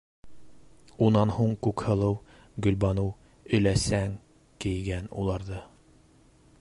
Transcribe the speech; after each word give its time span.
Унан 1.07 1.33
һуң 1.35 1.51
Күкһылыу-Гөлбаныу 1.67 3.13
өләсәң 3.59 4.19
кейгән 4.67 5.13
уларҙы. 5.23 5.61